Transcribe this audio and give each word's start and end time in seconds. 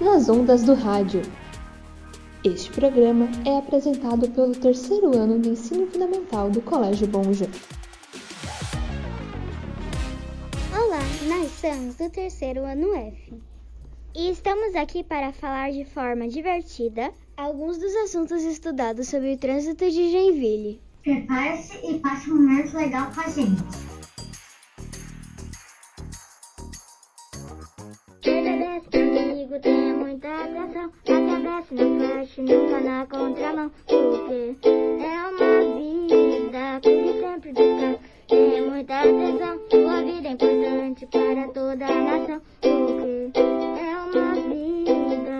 nas 0.00 0.28
ondas 0.28 0.62
do 0.62 0.74
rádio. 0.74 1.22
Este 2.44 2.70
programa 2.70 3.28
é 3.44 3.58
apresentado 3.58 4.28
pelo 4.30 4.52
terceiro 4.52 5.16
ano 5.16 5.38
do 5.38 5.48
ensino 5.48 5.86
fundamental 5.86 6.50
do 6.50 6.60
Colégio 6.60 7.06
Bom 7.06 7.22
Olá, 10.72 11.00
nós 11.28 11.50
somos 11.52 11.96
do 11.96 12.10
terceiro 12.10 12.64
ano 12.64 12.94
F. 12.94 13.34
E 14.14 14.30
estamos 14.30 14.74
aqui 14.74 15.02
para 15.02 15.32
falar 15.32 15.72
de 15.72 15.84
forma 15.84 16.28
divertida 16.28 17.12
alguns 17.36 17.78
dos 17.78 17.94
assuntos 17.96 18.42
estudados 18.42 19.08
sobre 19.08 19.34
o 19.34 19.38
trânsito 19.38 19.90
de 19.90 20.10
Joinville. 20.10 20.80
Prepare-se 21.02 21.78
e 21.86 21.98
passe 21.98 22.30
um 22.30 22.36
momento 22.36 22.76
legal 22.76 23.10
com 23.12 23.20
a 23.20 23.28
gente. 23.28 23.95
Tem 29.62 29.92
muita 29.94 30.28
atenção, 30.28 30.90
atravesse 31.00 31.74
no 31.74 31.98
flash, 31.98 32.36
nunca 32.38 32.80
na 32.80 33.06
contramão, 33.06 33.70
porque 33.86 34.56
é 34.62 35.16
uma 35.30 35.54
vida 35.78 36.80
que 36.82 37.20
sempre 37.20 37.52
descansa. 37.52 38.00
Tem 38.28 38.68
muita 38.68 39.00
atenção, 39.00 39.58
sua 39.70 40.02
vida 40.02 40.28
é 40.28 40.32
importante 40.32 41.06
para 41.06 41.48
toda 41.48 41.86
a 41.86 42.18
nação, 42.18 42.40
porque 42.60 43.30
é 43.34 43.96
uma 43.96 44.34
vida. 44.34 45.38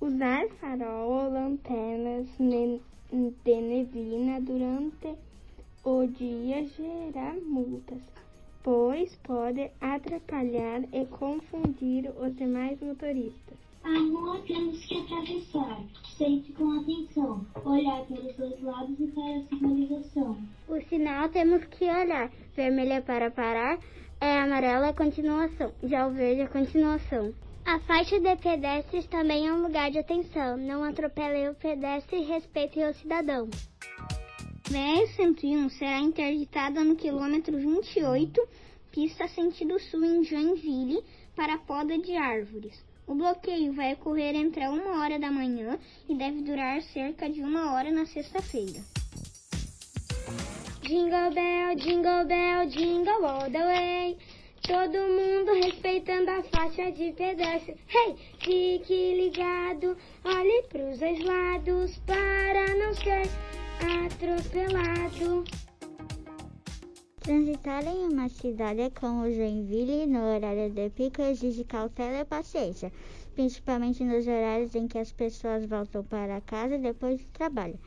Usar 0.00 0.46
farol 0.60 1.10
ou 1.10 1.32
lanternas 1.32 2.26
de 2.38 2.80
neblina 3.60 4.40
durante 4.42 5.14
o 5.84 6.06
dia 6.06 6.64
gera 6.66 7.34
multas, 7.46 8.02
pois 8.66 9.14
pode 9.22 9.70
atrapalhar 9.80 10.82
e 10.92 11.06
confundir 11.06 12.10
os 12.20 12.34
demais 12.34 12.76
motoristas. 12.80 13.56
A 13.84 13.96
rua 13.96 14.42
temos 14.44 14.84
que 14.84 14.98
atravessar, 15.02 15.84
sempre 16.18 16.52
com 16.54 16.80
atenção, 16.80 17.46
olhar 17.64 18.04
para 18.06 18.20
os 18.22 18.34
dois 18.34 18.60
lados 18.60 18.98
e 18.98 19.06
para 19.06 19.36
a 19.36 19.42
sinalização. 19.44 20.36
O 20.68 20.80
sinal 20.88 21.28
temos 21.28 21.64
que 21.66 21.84
olhar. 21.84 22.28
Vermelho 22.56 22.94
é 22.94 23.00
para 23.00 23.30
parar, 23.30 23.78
é 24.20 24.40
amarelo 24.40 24.86
é 24.86 24.92
continuação, 24.92 25.72
já 25.84 26.08
o 26.08 26.10
verde 26.10 26.40
é 26.40 26.46
continuação. 26.48 27.32
A 27.64 27.78
faixa 27.78 28.18
de 28.18 28.34
pedestres 28.34 29.06
também 29.06 29.46
é 29.46 29.52
um 29.52 29.62
lugar 29.62 29.92
de 29.92 29.98
atenção. 29.98 30.56
Não 30.56 30.82
atropele 30.82 31.50
o 31.50 31.54
pedestre 31.54 32.16
e 32.16 32.24
respeite 32.24 32.80
o 32.80 32.92
cidadão. 32.94 33.48
BR-101 34.70 35.70
será 35.70 36.00
interditada 36.00 36.82
no 36.82 36.96
quilômetro 36.96 37.56
28, 37.56 38.48
pista 38.90 39.28
sentido 39.28 39.78
sul 39.78 40.04
em 40.04 40.24
Joinville, 40.24 41.04
para 41.36 41.58
poda 41.58 41.96
de 41.96 42.16
árvores. 42.16 42.74
O 43.06 43.14
bloqueio 43.14 43.72
vai 43.72 43.92
ocorrer 43.92 44.34
entre 44.34 44.66
uma 44.66 45.00
hora 45.00 45.20
da 45.20 45.30
manhã 45.30 45.78
e 46.08 46.14
deve 46.16 46.42
durar 46.42 46.82
cerca 46.82 47.30
de 47.30 47.40
uma 47.42 47.74
hora 47.74 47.92
na 47.92 48.06
sexta-feira. 48.06 48.80
Jingle 50.82 51.30
bell, 51.32 51.76
jingle 51.76 52.24
bell, 52.26 52.68
jingle 52.68 53.24
all 53.24 53.50
the 53.50 53.64
way. 53.64 54.18
Todo 54.62 54.98
mundo 54.98 55.64
respeitando 55.64 56.28
a 56.28 56.42
faixa 56.42 56.90
de 56.90 57.12
pedestre. 57.12 57.76
Hey, 57.88 58.16
fique 58.40 59.14
ligado, 59.14 59.96
olhe 60.24 60.62
pros 60.68 60.98
dois 60.98 61.24
lados 61.24 61.96
para 62.04 62.74
não 62.74 62.92
ser 62.94 63.28
atropelado. 63.80 65.44
Transitar 67.20 67.84
em 67.84 68.06
uma 68.06 68.28
cidade 68.28 68.88
como 69.00 69.28
Joinville 69.28 70.06
no 70.06 70.20
horário 70.20 70.70
de 70.70 70.90
pico 70.90 71.22
exige 71.22 71.64
cautela 71.64 72.20
e 72.20 72.24
paciência, 72.24 72.92
principalmente 73.34 74.04
nos 74.04 74.28
horários 74.28 74.76
em 74.76 74.86
que 74.86 74.96
as 74.96 75.10
pessoas 75.10 75.66
voltam 75.66 76.04
para 76.04 76.40
casa 76.40 76.78
depois 76.78 77.20
do 77.20 77.28
trabalho. 77.32 77.78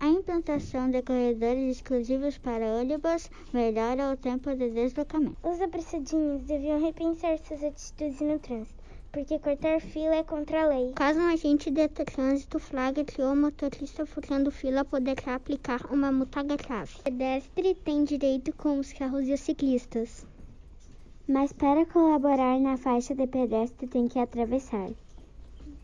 A 0.00 0.08
implantação 0.08 0.90
de 0.90 1.00
corredores 1.02 1.76
exclusivos 1.76 2.38
para 2.38 2.80
ônibus 2.80 3.30
melhora 3.52 4.12
o 4.12 4.16
tempo 4.16 4.54
de 4.54 4.70
deslocamento. 4.70 5.36
Os 5.44 5.60
apressadinhos 5.60 6.42
deviam 6.42 6.80
repensar 6.80 7.38
suas 7.38 7.62
atitudes 7.62 8.20
no 8.20 8.38
trânsito, 8.40 8.77
porque 9.12 9.38
cortar 9.38 9.80
fila 9.80 10.16
é 10.16 10.24
contra 10.24 10.62
a 10.62 10.66
lei. 10.66 10.92
Caso 10.94 11.20
um 11.20 11.26
agente 11.26 11.70
de 11.70 11.88
trânsito 11.88 12.58
flagre 12.58 13.06
o 13.18 13.34
motorista 13.34 14.04
furando 14.04 14.50
fila, 14.50 14.84
poderá 14.84 15.34
aplicar 15.34 15.80
uma 15.90 16.12
multa 16.12 16.42
grave. 16.42 16.94
O 17.00 17.02
pedestre 17.04 17.74
tem 17.74 18.04
direito 18.04 18.52
com 18.54 18.78
os 18.78 18.92
carros 18.92 19.26
e 19.26 19.32
os 19.32 19.40
ciclistas. 19.40 20.26
Mas 21.26 21.52
para 21.52 21.84
colaborar 21.86 22.58
na 22.60 22.76
faixa 22.76 23.14
de 23.14 23.26
pedestre 23.26 23.86
tem 23.86 24.08
que 24.08 24.18
atravessar. 24.18 24.90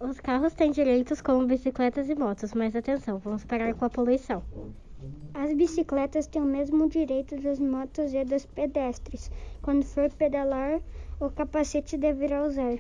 Os 0.01 0.21
carros 0.21 0.53
têm 0.55 0.71
direitos 0.71 1.23
como 1.23 1.47
bicicletas 1.47 2.09
e 2.09 2.15
motos, 2.15 2.53
mas 2.53 2.77
atenção, 2.77 3.19
vamos 3.19 3.45
parar 3.45 3.75
com 3.75 3.85
a 3.85 3.91
poluição. 3.91 4.43
As 5.35 5.53
bicicletas 5.55 6.27
têm 6.27 6.43
o 6.43 6.47
mesmo 6.47 6.89
direito 6.89 7.37
das 7.41 7.59
motos 7.59 8.15
e 8.15 8.25
dos 8.25 8.47
pedestres. 8.47 9.31
Quando 9.63 9.85
for 9.85 10.11
pedalar, 10.13 10.81
o 11.21 11.31
capacete 11.31 11.97
deverá 11.97 12.45
usar. 12.45 12.79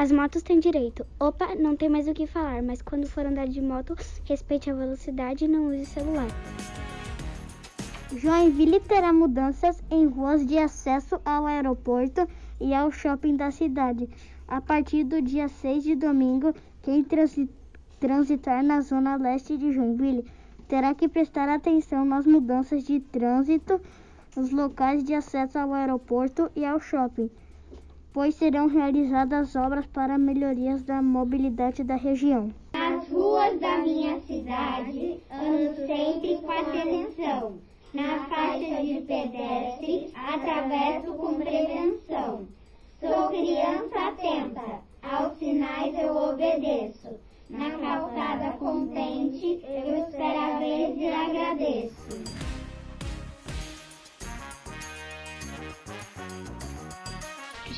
As 0.00 0.12
motos 0.12 0.44
têm 0.44 0.60
direito. 0.60 1.04
Opa, 1.18 1.56
não 1.56 1.74
tem 1.74 1.88
mais 1.88 2.06
o 2.06 2.14
que 2.14 2.24
falar, 2.24 2.62
mas 2.62 2.80
quando 2.80 3.08
for 3.08 3.26
andar 3.26 3.48
de 3.48 3.60
moto, 3.60 3.96
respeite 4.24 4.70
a 4.70 4.72
velocidade 4.72 5.44
e 5.44 5.48
não 5.48 5.66
use 5.66 5.86
celular. 5.86 6.28
Joinville 8.16 8.78
terá 8.78 9.12
mudanças 9.12 9.82
em 9.90 10.06
ruas 10.06 10.46
de 10.46 10.56
acesso 10.56 11.20
ao 11.24 11.46
aeroporto 11.46 12.28
e 12.60 12.72
ao 12.72 12.92
shopping 12.92 13.34
da 13.34 13.50
cidade. 13.50 14.08
A 14.46 14.60
partir 14.60 15.02
do 15.02 15.20
dia 15.20 15.48
6 15.48 15.82
de 15.82 15.96
domingo, 15.96 16.54
quem 16.80 17.04
transitar 17.98 18.62
na 18.62 18.80
zona 18.80 19.16
leste 19.16 19.56
de 19.56 19.72
Joinville 19.72 20.24
terá 20.68 20.94
que 20.94 21.08
prestar 21.08 21.48
atenção 21.48 22.04
nas 22.04 22.24
mudanças 22.24 22.84
de 22.84 23.00
trânsito 23.00 23.80
nos 24.36 24.52
locais 24.52 25.02
de 25.02 25.12
acesso 25.12 25.58
ao 25.58 25.74
aeroporto 25.74 26.48
e 26.54 26.64
ao 26.64 26.78
shopping, 26.78 27.28
pois 28.18 28.34
serão 28.34 28.66
realizadas 28.66 29.54
obras 29.54 29.86
para 29.86 30.18
melhorias 30.18 30.82
da 30.82 31.00
mobilidade 31.00 31.84
da 31.84 31.94
região. 31.94 32.52
Nas 32.72 33.08
ruas 33.08 33.60
da 33.60 33.78
minha 33.78 34.18
cidade, 34.22 35.20
ando 35.30 35.86
sempre 35.86 36.36
com 36.38 36.50
atenção. 36.50 37.52
Na 37.94 38.24
faixa 38.24 38.82
de 38.82 39.02
pedestre, 39.02 40.10
atravesso 40.16 41.12
com 41.14 41.34
prevenção. 41.34 42.48
Sou 43.00 43.28
criança 43.28 44.08
atenta, 44.08 44.80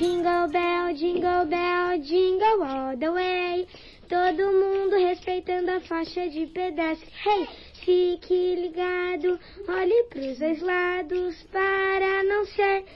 Jingle 0.00 0.48
bell, 0.48 0.94
jingle 0.94 1.44
bell, 1.44 1.98
jingle 1.98 2.62
all 2.62 2.96
the 2.96 3.12
way. 3.12 3.66
Todo 4.08 4.50
mundo 4.50 4.96
respeitando 4.96 5.72
a 5.72 5.80
faixa 5.82 6.26
de 6.26 6.46
pedestre. 6.46 7.12
Hey, 7.22 7.46
fique 7.84 8.54
ligado, 8.56 9.38
olhe 9.68 10.04
pros 10.04 10.38
dois 10.38 10.62
lados 10.62 11.42
para 11.52 12.24
não 12.24 12.46
ser 12.46 12.86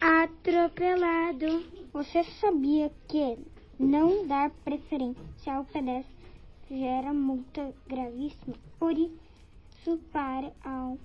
atropelado. 0.00 1.64
Você 1.92 2.22
sabia 2.40 2.88
que 3.08 3.36
não 3.76 4.24
dar 4.24 4.50
preferência 4.64 5.54
ao 5.54 5.64
pedestre 5.64 6.14
gera 6.70 7.12
multa 7.12 7.74
gravíssima? 7.88 8.54
Por 8.78 8.96
isso, 8.96 9.98
pare 10.12 10.52
ao 10.64 10.96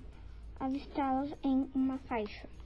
avistá-los 0.60 1.34
em 1.42 1.68
uma 1.74 1.98
faixa. 2.06 2.59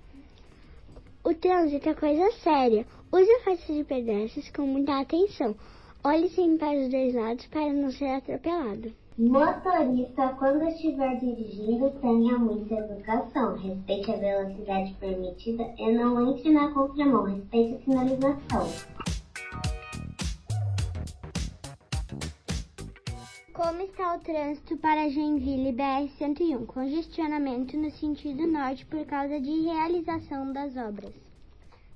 O 1.25 1.33
trânsito 1.33 1.89
é 1.89 1.95
coisa 1.95 2.31
séria. 2.33 2.85
Use 3.11 3.31
a 3.31 3.41
faixa 3.45 3.73
de 3.73 3.83
pedestres 3.83 4.51
com 4.51 4.67
muita 4.67 5.01
atenção. 5.01 5.55
Olhe 6.05 6.29
sempre 6.29 6.59
para 6.59 6.79
os 6.79 6.91
dois 6.91 7.15
lados 7.15 7.47
para 7.47 7.73
não 7.73 7.91
ser 7.91 8.09
atropelado. 8.09 8.93
Motorista, 9.17 10.37
quando 10.39 10.65
estiver 10.65 11.19
dirigindo, 11.21 11.89
tenha 12.03 12.37
muita 12.37 12.75
educação. 12.75 13.57
Respeite 13.57 14.11
a 14.11 14.17
velocidade 14.17 14.95
permitida 15.01 15.65
e 15.79 15.93
não 15.93 16.31
entre 16.31 16.53
na 16.53 16.71
contramão. 16.75 17.25
Respeite 17.25 17.77
a 17.77 17.85
sinalização. 17.85 19.14
Como 23.55 23.83
está 23.83 24.17
o 24.17 24.19
trânsito 24.19 24.77
para 24.79 25.09
Joinville 25.09 25.73
BR-101? 25.73 26.67
Congestionamento 26.67 27.77
no 27.77 27.89
sentido 27.89 28.49
norte 28.49 28.85
por 28.85 29.07
causa 29.07 29.41
de 29.41 29.61
realização 29.61 30.53
das 30.53 30.77
obras. 30.77 31.15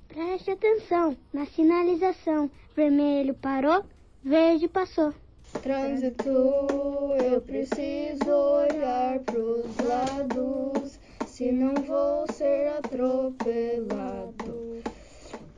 Preste 0.07 0.53
atenção 0.53 1.17
na 1.33 1.47
sinalização. 1.47 2.49
Vermelho 2.77 3.35
parou, 3.35 3.85
verde 4.23 4.69
passou. 4.69 5.13
Trânsito, 5.61 6.29
eu 6.29 7.41
preciso 7.41 8.31
olhar 8.31 9.19
pros 9.27 9.77
lados, 9.79 11.01
se 11.27 11.51
não 11.51 11.75
vou 11.75 12.25
ser 12.35 12.69
atropelado. 12.69 14.18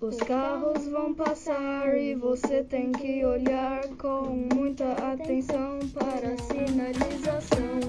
Os 0.01 0.17
carros 0.17 0.89
vão 0.89 1.13
passar 1.13 1.95
e 1.99 2.15
você 2.15 2.65
tem 2.65 2.91
que 2.91 3.23
olhar 3.23 3.87
com 3.99 4.49
muita 4.55 4.93
atenção 4.93 5.79
para 5.93 6.33
a 6.33 6.39
sinalização. 6.39 7.81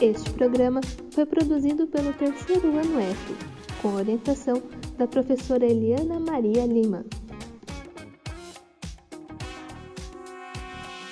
Este 0.00 0.30
programa 0.30 0.80
foi 1.10 1.26
produzido 1.26 1.86
pelo 1.88 2.14
terceiro 2.14 2.68
ano 2.78 2.98
F, 3.00 3.34
com 3.82 3.94
orientação 3.94 4.62
da 4.96 5.06
professora 5.06 5.66
Eliana 5.66 6.18
Maria 6.18 6.64
Lima. 6.64 7.04